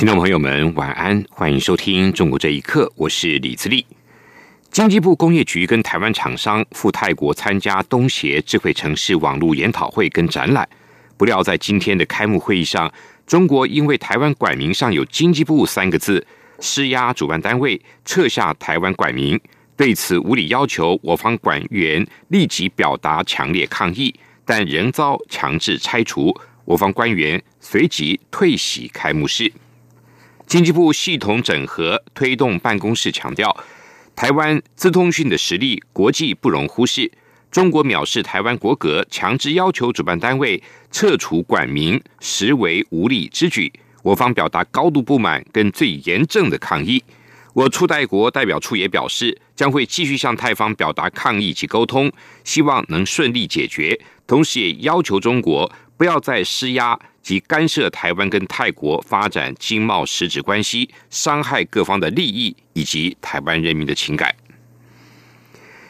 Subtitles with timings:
[0.00, 3.84] 听众朋友们，晚安，欢迎收听《中国这一刻》，我是李自立。
[4.70, 10.66] 经济部工业局跟台湾厂商赴泰国参加东协智慧城市网络研讨会跟展览，
[11.18, 12.90] 不料在今天的开幕会议上，
[13.26, 16.26] 中国因为台湾管名上有“经济部”三个字，
[16.60, 19.38] 施压主办单位撤下台湾管名。
[19.76, 24.14] 对此无理要求我方管员立即表达强烈抗议，
[24.46, 26.34] 但仍遭强制拆除。
[26.64, 29.52] 我方官员随即退席开幕式。
[30.50, 33.56] 经济部系统整合推动办公室强调，
[34.16, 37.08] 台湾资通讯的实力国际不容忽视。
[37.52, 43.72] 中国藐视台湾国格，强制要求主办单位撤除管名，实为无理之举。
[44.02, 47.00] 我方表达高度不满跟最严正的抗议。
[47.54, 52.10] 我出代国代表处也表示，将会继续向泰方表达抗议及沟通，
[52.42, 53.96] 希望能顺利解决。
[54.26, 56.98] 同时也要求中国不要再施压。
[57.22, 64.34] 及干涉台湾跟泰国发展经贸实质关系，伤害各方的利益以及台湾人民的情感。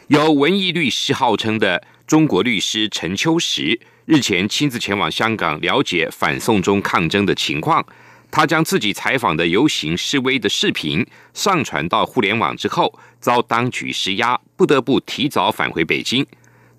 [0.07, 7.85] 有文艺律师号称的中国律师陈秋实，日前亲自前往香港了解反送中抗争的情况。
[8.29, 16.25] 他将自己采访的游行示威的视频上传到互联网之后，遭当局施压，不得不提早返回北京。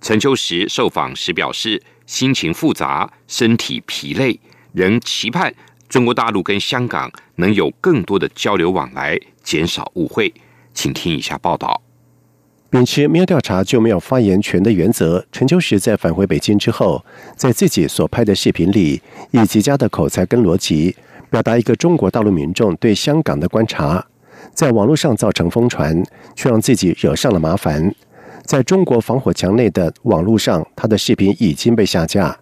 [0.00, 1.82] 陈秋实受访时表示。
[2.12, 4.38] 心情复杂，身体疲累，
[4.74, 5.50] 仍期盼
[5.88, 10.30] 中国大陆跟香港能有更多的交流往来，减少误会。
[10.74, 11.80] 请听以下报道。
[12.68, 17.02] 秉持没有调查就没有发言权的原则，陈秋实在返回北京之后，
[17.34, 20.94] 在自己所拍的视频里，以极佳的口才跟逻辑，
[21.30, 24.06] 表达一个中国大陆民众对香港的观察，
[24.52, 26.04] 在网络上造成疯传，
[26.36, 27.94] 却让自己惹上了麻烦。
[28.44, 32.36] 在中国防火墙内的网络上，他的视频已经被下架。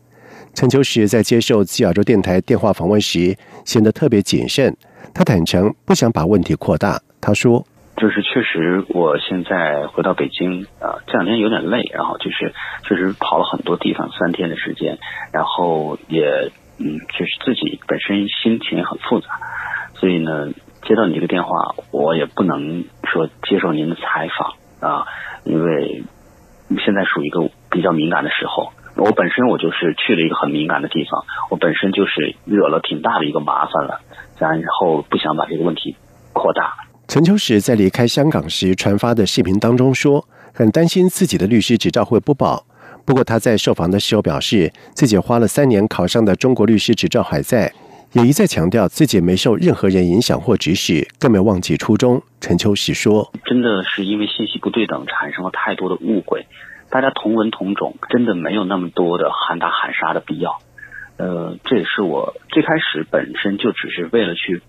[0.55, 4.77] 陈秋实在接受西亚洲电台电话访问时，显得特别谨慎。
[5.15, 7.01] 他坦诚不想把问题扩大。
[7.21, 7.65] 他说
[7.97, 14.99] ：“就是确实，我现在回到北京啊，这两天有点累，然后就是确实跑了很多地方，三天的时间，
[15.33, 19.29] 然后也嗯，就是自己本身心情也很复杂，
[19.95, 20.49] 所以呢，
[20.89, 25.05] 接到你这个电话，我也不能说接受您的采访啊。”
[25.45, 26.05] 因为
[26.85, 34.01] 现在属于一个比较敏感的时候，我本身我就是去了一个很敏感的地方，我本身就是惹了挺大的一个麻烦了，
[34.39, 35.97] 然后不想把这个问题
[36.33, 36.75] 扩大。
[37.09, 40.25] 陈秋实在离开香港时传发的视频当中说，
[40.55, 42.65] 很担心自己的律师执照会不保。
[43.05, 47.73] 不过他在受访的时候表示，自己花了三年考上的中国律师执照还在。
[48.13, 52.21] 也一再强调自己没受任何人影响或指使，更没忘记初衷。
[52.41, 56.47] 陈秋实说：“真的是因为信息不对等，产生了太多的误会。
[56.91, 60.59] 大家同文同种，真的没有那么多的喊打喊杀的必要。
[61.19, 64.61] 呃，这也是我最开始本身就只是为了去。”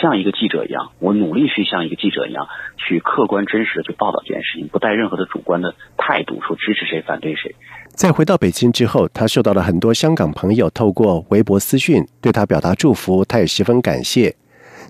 [0.00, 7.54] 像一个记者一样，我努力去像一个记者一样，去客观真实的去报道这件事情，不带任何的主观的态度，说支持谁反对谁。
[7.94, 14.34] 在回到北京之后，他受到了很多香港朋友透过微博私讯对他表达祝福，他也十分感谢。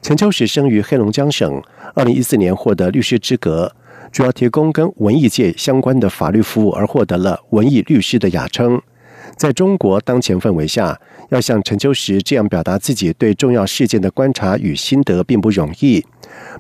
[0.02, 1.62] 陈秋实生于黑龙江省，
[1.94, 3.72] 二零一四年获得律师资格，
[4.10, 8.80] 主要提供跟文艺界相关的法律服务，而获得了文艺律师的雅称。
[9.36, 11.00] 在中国当前氛围下，
[11.31, 16.04] 要像陈秋实这样表达自己对重要事件的观察与心得，并不容易。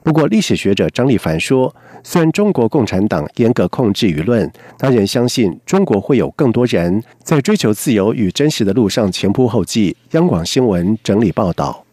[0.02, 9.96] 不过，历史学者张立凡说，虽然中国共产党严格控制舆论，他仍相信中国会有更多人在追求自由与真实的路上前仆后继。
[10.12, 11.84] 央广新闻整理报道：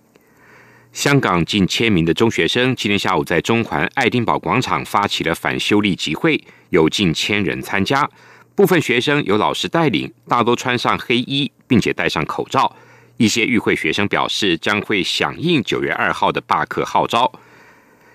[0.92, 8.10] 香港近千名的中学生今天下午在中环爱丁堡广场发起了反修例集会，有近千人参加。
[8.56, 12.76] 部分学生由老师带领，大多穿上黑衣，并且戴上口罩。
[13.18, 17.32] 一些与会学生表示将会响应九月二号的罢课号召。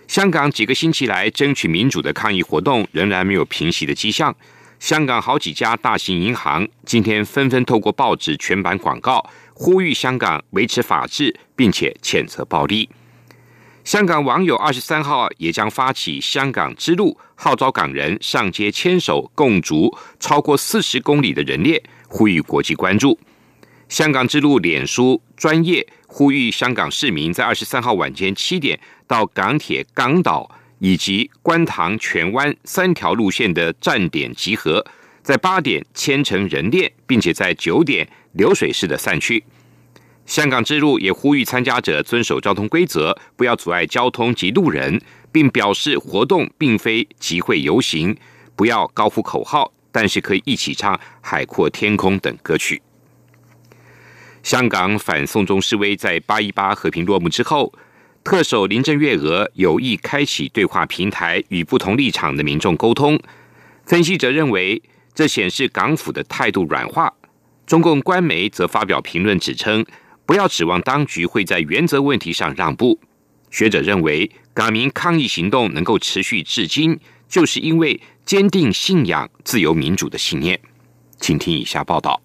[0.06, 4.34] 香港几个星期来争取民主的抗议活动仍然没有平息的迹象。
[4.78, 12.88] 香港好几家大型银行今天纷纷透过报纸全版广告，呼吁香港维持法治，并且谴责暴力。
[13.88, 19.90] 香港网友二十三号也将发起香港之路，号召港人上街牵手共逐
[20.20, 23.18] 超过四十公里的人链，呼吁国际关注。
[23.88, 30.50] 香港之路脸书专业呼吁香港市民在二十三号晚间七点到港铁港岛
[30.80, 34.84] 以及观塘荃湾三条路线的站点集合，
[35.22, 39.42] 在八点牵成人链，并且在九点流水式的散去。
[40.28, 45.00] 香港之路也呼吁参加者遵守交通规则，不要阻碍交通及路人，
[45.32, 48.14] 并表示活动并非集会游行，
[48.54, 52.82] 不要高呼口号，但是可以一起唱《海阔天空》等歌曲。
[54.42, 57.72] 香港反送中示威在八一八和平落幕之后，
[58.22, 63.18] 特首林郑月娥有意开启对话平台，与不同立场的民众沟通。
[63.86, 64.82] 分析者认为，
[65.14, 67.10] 这显示港府的态度软化。
[67.66, 69.84] 中共官媒则发表评论指称，
[70.28, 73.00] 不要指望当局会在原则问题上让步。
[73.50, 80.60] 学者认为，港民抗议行动能够持续至今，就是因为坚定信仰自由民主的信念。
[81.18, 82.20] 请听以下报道。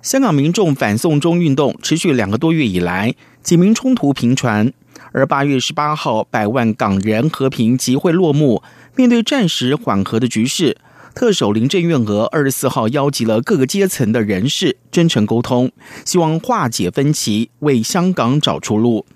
[0.00, 4.72] 香港民众反送中运动持续两个多月以来，警民冲突频传。
[5.10, 8.62] 而八月十八号，百万港人和平集会落幕。
[8.94, 10.78] 面对暂时缓和的局势，
[11.16, 15.72] 特首林郑月娥二十四号邀集了各个阶层的人士，真诚沟通，
[16.04, 19.06] 希望化解分歧，为香港找出路。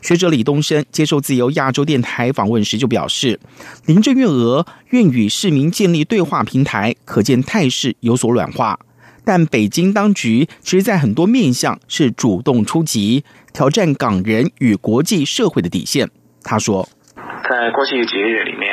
[0.00, 3.38] 学者李东升接受自由亚洲电台访问时就表示，
[3.84, 8.80] 林郑月娥愿与市民建立对话平台，可见态势有所软化。
[9.22, 13.22] 但北京当局其实，在很多面向是主动出击，
[13.52, 16.08] 挑战港人与国际社会的底线。
[16.42, 18.70] 他说，在过去几个月里面，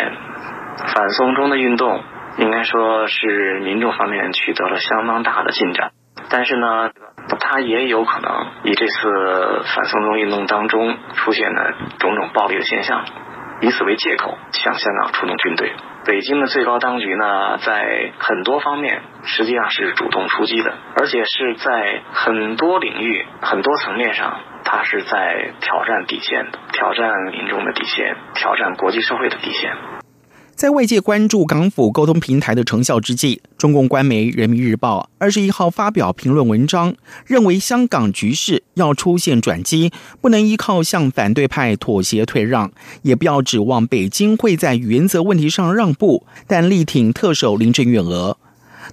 [0.96, 2.00] 反送中的运动
[2.38, 5.92] 应该说是民众方面取得了相当大的进展，
[6.30, 6.92] 但是呢，
[7.40, 13.06] 他也有可能以这次反送中运动当中出现的种种暴力的现象，
[13.62, 15.74] 以此为借口向香港出动军队。
[16.06, 29.76] 北京的最高当局呢，在很多方面实际上是主动出击的，而且是在很多领域、很多层面上，它是在挑战底线的，挑战民众的底线，挑战国际社会的底线。
[30.58, 36.96] 在外界关注港府沟通平台的成效之际，中共官媒《人民日报》二十一号发表评论文章，
[37.28, 42.72] 认为香港局势要出现转机，不能依靠向反对派妥协退让，
[43.04, 48.36] 也不要指望北京会在原则问题上让步，但力挺特首林郑月娥。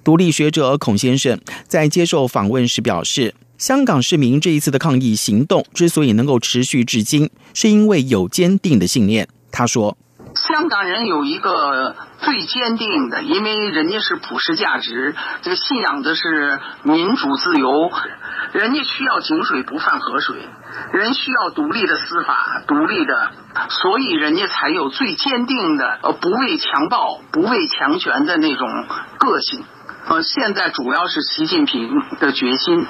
[0.03, 9.27] 独立学者孔先生在接受访问时表示，香港市民这一次的抗议行动之所以能够持续至今，是因为有坚定的信念。
[9.49, 9.97] 他说。
[10.35, 17.91] 香港人有一个最坚定的，因为人家是普世价值，这个信仰的是民主自由，
[18.51, 20.35] 人家需要井水不犯河水，
[20.91, 23.31] 人需要独立的司法，独立的，
[23.69, 28.67] 所以人家才有最坚定的呃不畏强暴、不畏强权的那种
[29.17, 29.63] 个性。
[30.07, 31.89] 呃，现在主要是习近平
[32.19, 32.85] 的决心。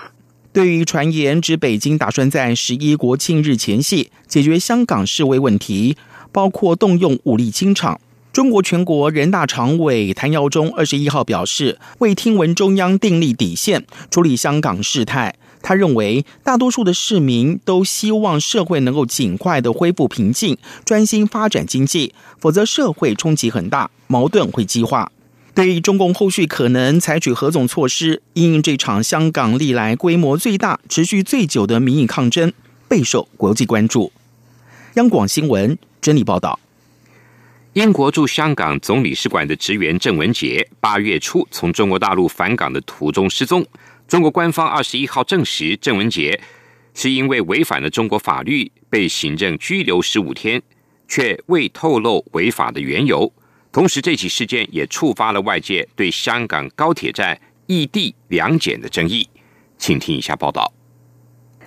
[0.51, 5.97] 对于传言指北京打算在十一国庆日前夕解决香港示威问题。
[6.35, 8.01] 包括动用武力清场。
[8.33, 15.33] 中国全国人大常委谭耀宗二十一号表示，未听闻中央订立底线处理香港事态。
[15.61, 25.13] 他认为，大多数的市民都希望社会能够尽快的恢复平静，专心发展经济，否则社会冲击很大，矛盾会激化。
[25.53, 32.51] 对于中共后续可能采取何种措施，应这场香港历来规模最大、持续最久的民意抗争，
[32.89, 34.11] 备受国际关注。
[34.95, 35.77] 央广新闻。
[36.05, 36.59] 真理报道：
[37.73, 43.65] 英国驻香港总领事馆的职员郑文杰八月初从中国大陆返港的途中失踪。
[44.07, 46.39] 中国官方二十一号证实，郑文杰
[46.93, 50.61] 是因为违反了中国法律被行政拘留十五天，
[51.07, 53.33] 却未透露违法的缘由。
[53.71, 57.35] 同时，这起事件也触发了外界对香港高铁站
[57.65, 59.27] 异地两检的争议。
[59.79, 60.71] 请听一下报道。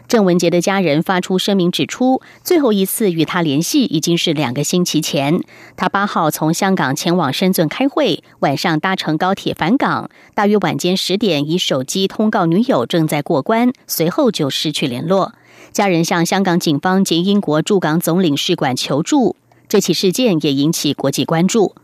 [0.09, 5.43] 郑文杰的家人发出声明指出，最后一次与他联系已经是两个星期前。
[5.77, 15.35] 他八号从香港前往深圳开会，晚上搭乘高铁返港，大约晚间十点以手机通告女友正在过关，随后就失去联络。
[15.73, 19.37] 家人向香港警方及英国驻港总领事馆求助，
[19.69, 21.75] 这起事件也引起国际关注。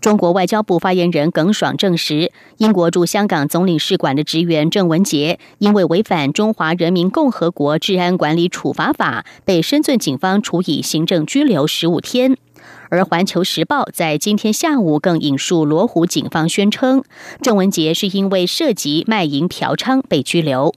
[0.00, 12.38] 中国外交部发言人耿爽证实，英国驻香港总领事馆的职员郑文杰因为违反《中华人民共和国治安管理处罚法》，被深圳警方处以行政拘留十五天。
[12.88, 17.04] 而《环球时报》在今天下午更引述罗湖警方宣称，
[17.42, 20.72] 郑文杰是因为涉及卖淫嫖娼被拘留。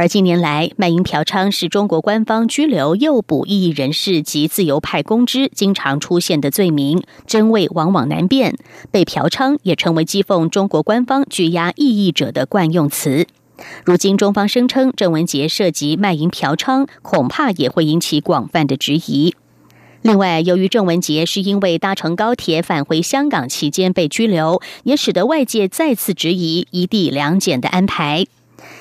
[0.00, 8.56] 而近年来，卖淫嫖娼是中国官方拘留诱捕异议人士及自由派公知经常出现的罪名，真伪往往难辨。
[8.90, 13.26] 被嫖娼也成为讥讽中国官方拘押异议者的惯用词。
[13.84, 19.34] 如今中方声称郑文杰涉及卖淫嫖娼，恐怕也会引起广泛的质疑。
[20.00, 28.24] 另外，由于郑文杰是因为搭乘高铁返回香港期间被拘留，也使得外界再次质疑一地两检的安排。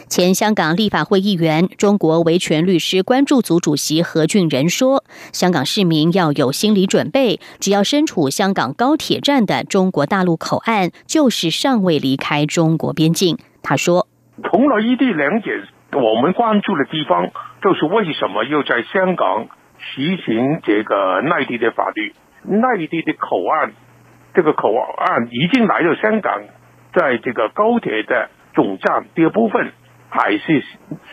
[0.10, 14.08] 前香港立法会议员、中国维权律师关注组主席何俊仁说：“香港市民要有心理准备，只要身处香港高铁站的中国大陆口岸，就是尚未离开中国边境。”他说
[14.50, 15.54] ：“从了一地两检，
[15.94, 17.30] 我们关注的地方
[17.62, 19.46] 就是为什么又在香港
[19.78, 22.16] 实行这个内地的法律？
[22.42, 23.74] 内地的口岸，
[24.34, 26.42] 这个口岸已经来到香港，
[26.96, 29.72] 在这个高铁的总站第二部分。”
[30.10, 30.64] 还是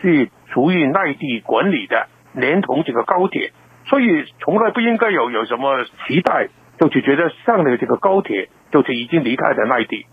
[0.01, 3.53] 是属于内地管理的，连同这个高铁，
[3.87, 4.05] 所以
[4.39, 6.49] 从来不应该有有什么期待，
[6.79, 10.05] 就是觉得上了这个高铁就是已经离开了内地。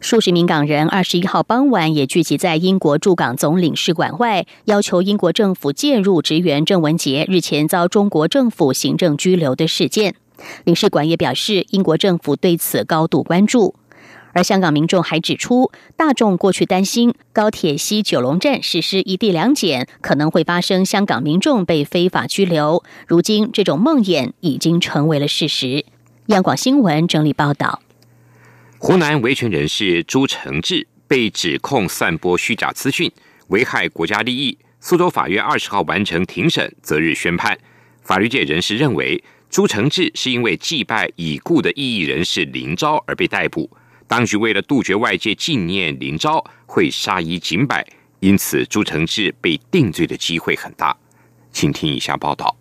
[0.00, 10.14] 数十名港人二十一号傍晚也聚集在英国驻港总领事馆外，要求英国政府介入职员郑文杰日前遭中国政府行政拘留的事件。
[10.64, 13.74] 领事馆也表示，英国政府对此高度关注。
[14.38, 22.84] 而香港民众还指出，大众过去担心高铁西九龙站实施一地两检，可能会发生香港民众被非法拘留。
[23.08, 25.84] 如今，这种梦魇已经成为了事实。
[26.26, 27.82] 央广新闻整理报道：
[28.78, 33.10] 湖南维权人士朱成志被指控散播虚假资讯，
[33.48, 34.56] 危害国家利益。
[34.78, 37.58] 苏州法院二十号完成庭审，择日宣判。
[38.04, 43.68] 法律界人士认为，朱成志是因为祭拜已故的异议人士林昭而被逮捕。
[44.08, 47.86] 当局为了杜绝外界纪念林昭，会杀一儆百，
[48.20, 50.96] 因此朱承志被定罪的机会很大。
[51.52, 52.57] 请听以下报道。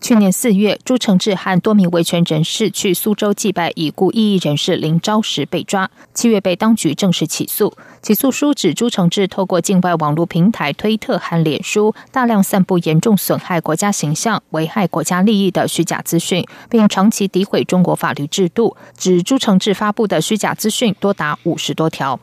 [0.00, 7.74] 去年四月，朱承志和多名维权人士去苏州祭拜已故异议人士林昭时被抓，七月被当局正式起诉。
[8.00, 18.76] 起诉书指朱承志透过境外网络平台推特和脸书，大量散布严重损害国家形象、危害国家利益的虚假资讯，并长期诋毁中国法律制度。
[18.96, 22.18] 指朱承志发布的虚假资讯多达五十多条。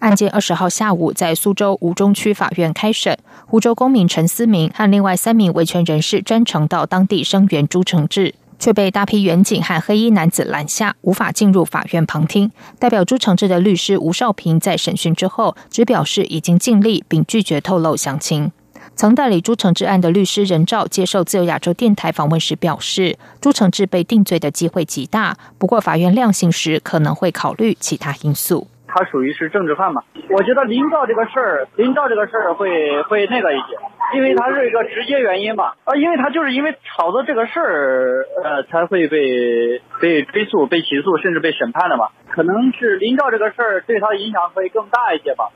[0.00, 12.50] 案件二十号下午在苏州吴中区法院开审，湖州公民陈思明和另外三名维权人士专程到当地声援朱承志，却被大批远警和黑衣男子拦下，无法进入法院旁听。
[12.78, 18.50] 代表朱承志的律师吴少平在审讯之后，只表示已经尽力，并拒绝透露详情。
[18.96, 28.66] 曾代理朱承志案的律师任照接受自由亚洲电台访问时表示，朱承志被定罪的机会极大，不过法院量刑时可能会考虑其他因素。
[28.94, 30.02] 他属于是政治犯嘛？
[30.30, 33.76] 我觉得林照这个事儿，林照这个事儿会会那个一些，
[34.14, 35.76] 因为他是一个直接原因吧？
[35.84, 42.08] 啊，因为他就是因为炒作这个事儿，呃，才会被被追诉、被起诉，甚至被审判的嘛。
[42.28, 45.50] 可能是林照这个事儿对他的影响会更大一些吧。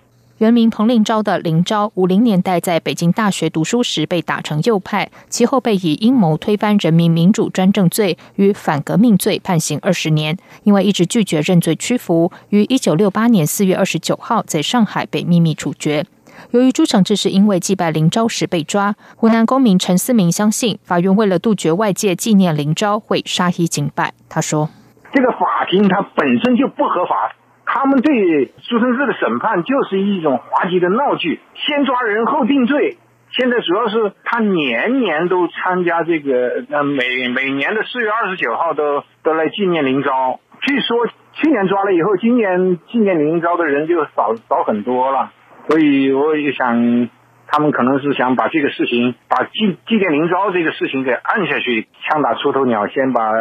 [0.44, 10.36] 原名彭令昭的林昭，五零年代在北京大学读书时被打成右派，其后被以阴谋推翻人民民主专政罪与反革命罪判刑二十年。
[10.64, 16.04] 因为一直拒绝认罪屈服，于一九六八年四月二十九号在上海被秘密处决。
[16.50, 24.12] 由于朱承志是因为祭拜林昭时被抓，湖南公民陈思明相信法院为了杜绝外界纪念林昭，会杀一儆百。
[24.28, 24.68] 他说
[25.10, 27.34] ：“这个法庭它本身就不合法。”
[27.66, 32.98] 他们对朱生志的审判就是一种滑稽的闹剧，先抓人后定罪。
[33.30, 40.38] 现在主要是他年年都参加这个，呃，每每年的四月二十九号都都来纪念林昭。
[40.60, 45.32] 据说去年抓了以后，今年纪念林昭的人就少少很多了。
[45.68, 47.08] 所以我也想，
[47.48, 53.32] 他们可能是想把这个事情，把纪纪念林昭这个事情给按下去，枪打出头鸟，先把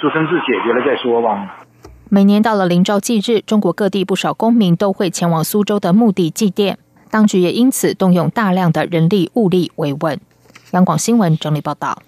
[0.00, 1.56] 朱生志解决了再说吧。
[2.14, 6.76] 每年到了林昭祭日，中国各地不少公民都会前往苏州的墓地祭奠，
[7.10, 10.20] 当局也因此动用大量的人力物力维稳。
[10.72, 12.02] 央广新闻整理报道：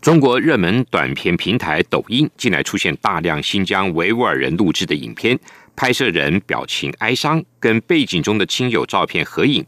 [0.00, 5.38] 中国热门短片平台抖音近来出现大量新疆维吾尔人录制的影片，
[5.76, 9.64] 拍摄人表情哀伤，跟背景中的亲友照片合影。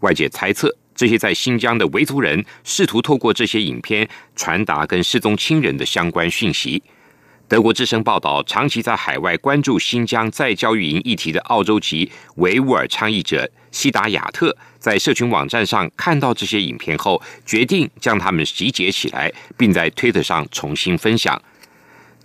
[0.00, 4.06] 外界猜测，这些在新疆的维族人试图透过这些影片
[4.36, 6.82] 传达跟失踪亲人的相关讯息。
[7.52, 21.38] 德国之声报道，长期在海外关注新疆再教育营议题的澳洲籍维吾尔倡议者西达亚特，在社群网站上看到这些影片后，决定将它们集结起来，并在推特上重新分享。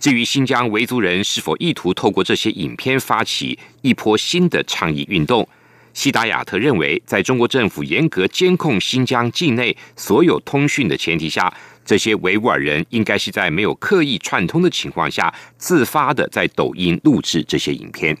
[0.00, 5.46] 至于新疆维族人是否意图透过这些影片发起一波新的倡议运动，
[5.92, 11.52] 西达亚特认为，在中国政府严格监控新疆境内所有通讯的前提下。
[11.88, 18.14] 这些维吾尔人应该是在没有刻意串通的情况下，自发的在抖音录制这些影片。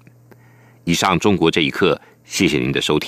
[0.84, 3.06] 以上中国这一刻，谢谢您的收听。